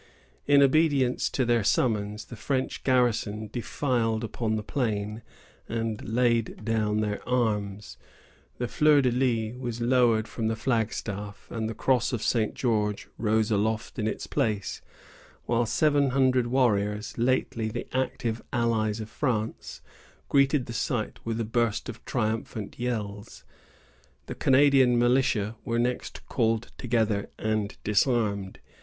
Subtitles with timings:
[0.47, 5.21] In obedience to their summons, the French garrison defiled upon the plain,
[5.69, 7.99] and laid down their arms.
[8.57, 12.55] The fleur de lis was lowered from the flagstaff, and the cross of St.
[12.55, 14.81] George rose aloft in its place,
[15.45, 19.81] while seven hundred Indian warriors, lately the active allies of France,
[20.29, 23.43] greeted the sight with a burst of triumphant yells.
[24.25, 28.57] The Canadian militia were next called together and disarmed.